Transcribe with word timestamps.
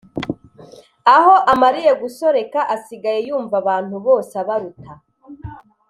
Aho 1.15 1.33
amaliye 1.53 1.91
gusoreka 2.01 2.59
asigaye 2.75 3.19
yumva 3.27 3.55
abantu 3.61 3.95
bose 4.05 4.33
abaruta 4.43 4.91